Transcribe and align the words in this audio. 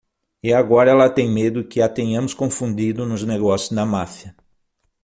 E 0.41 0.51
agora 0.51 0.89
ela 0.89 1.11
tem 1.11 1.29
medo 1.29 1.63
que 1.63 1.79
a 1.79 1.87
tenhamos 1.87 2.33
confundido 2.33 3.05
nos 3.05 3.21
negócios 3.23 3.69
da 3.75 3.85
máfia. 3.85 4.35